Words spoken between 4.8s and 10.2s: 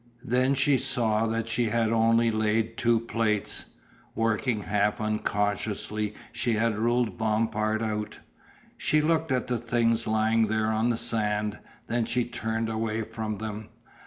unconsciously she had ruled Bompard out. She looked at the things